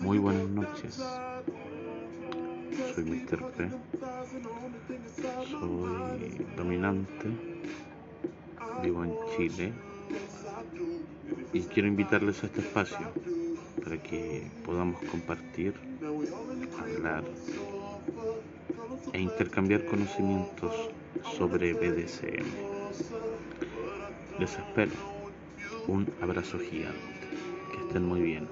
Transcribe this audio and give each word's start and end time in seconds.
Muy 0.00 0.18
buenas 0.18 0.48
noches. 0.48 0.94
Soy 2.94 3.04
Mr. 3.04 3.50
P. 3.52 3.70
Soy 5.50 6.46
dominante. 6.56 7.28
Vivo 8.82 9.04
en 9.04 9.14
Chile. 9.36 9.72
Y 11.52 11.60
quiero 11.62 11.88
invitarles 11.88 12.42
a 12.42 12.46
este 12.46 12.60
espacio 12.60 12.98
para 13.84 14.02
que 14.02 14.50
podamos 14.64 15.02
compartir, 15.10 15.74
hablar 16.80 17.24
e 19.12 19.20
intercambiar 19.20 19.84
conocimientos 19.84 20.72
sobre 21.36 21.74
BDSM. 21.74 22.46
Les 24.38 24.52
espero. 24.56 24.92
Un 25.88 26.10
abrazo 26.22 26.58
gigante. 26.58 27.18
Que 27.72 27.86
estén 27.86 28.06
muy 28.06 28.22
bien. 28.22 28.48